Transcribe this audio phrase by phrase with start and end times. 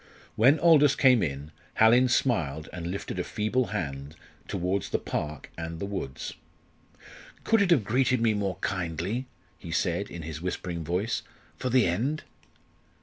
[0.35, 4.15] When Aldous came in, Hallin smiled and lifted a feeble hand
[4.47, 6.33] towards the park and the woods.
[7.43, 9.27] "Could it have greeted me more kindly,"
[9.59, 11.21] he said, in his whispering voice,
[11.55, 12.23] "for the end?"